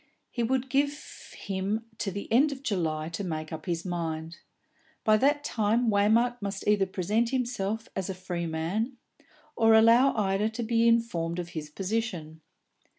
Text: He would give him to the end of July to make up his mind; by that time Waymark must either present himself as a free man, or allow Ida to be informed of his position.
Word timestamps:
He 0.31 0.41
would 0.41 0.71
give 0.71 1.35
him 1.37 1.85
to 1.99 2.09
the 2.09 2.27
end 2.33 2.51
of 2.51 2.63
July 2.63 3.07
to 3.09 3.23
make 3.23 3.53
up 3.53 3.67
his 3.67 3.85
mind; 3.85 4.37
by 5.03 5.15
that 5.17 5.43
time 5.43 5.91
Waymark 5.91 6.41
must 6.41 6.67
either 6.67 6.87
present 6.87 7.29
himself 7.29 7.87
as 7.95 8.09
a 8.09 8.15
free 8.15 8.47
man, 8.47 8.97
or 9.55 9.75
allow 9.75 10.15
Ida 10.15 10.49
to 10.49 10.63
be 10.63 10.87
informed 10.87 11.37
of 11.37 11.49
his 11.49 11.69
position. 11.69 12.41